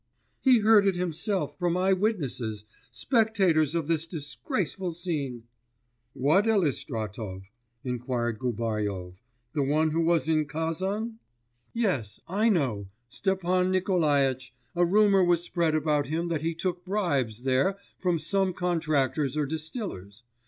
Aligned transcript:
He 0.39 0.61
heard 0.61 0.87
it 0.87 0.95
himself 0.95 1.59
from 1.59 1.77
eyewitnesses, 1.77 2.63
spectators 2.89 3.75
of 3.75 3.85
this 3.87 4.07
disgraceful 4.07 4.93
scene.' 4.93 5.43
'What 6.13 6.47
Elistratov?' 6.47 7.43
inquired 7.83 8.39
Gubaryov. 8.39 9.13
'The 9.53 9.61
one 9.61 9.91
who 9.91 10.01
was 10.01 10.27
in 10.27 10.47
Kazan?' 10.47 11.19
'Yes. 11.75 12.19
I 12.27 12.49
know, 12.49 12.87
Stepan 13.09 13.69
Nikolaitch, 13.69 14.51
a 14.75 14.83
rumour 14.83 15.23
was 15.23 15.43
spread 15.43 15.75
about 15.75 16.07
him 16.07 16.29
that 16.29 16.41
he 16.41 16.55
took 16.55 16.83
bribes 16.83 17.43
there 17.43 17.77
from 17.99 18.17
some 18.17 18.53
contractors 18.53 19.37
or 19.37 19.45
distillers. 19.45 20.23